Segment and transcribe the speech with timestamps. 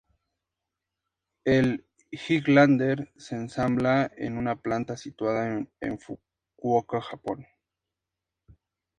[1.45, 7.45] El Highlander se ensambla en una planta situada en Fukuoka, Japón.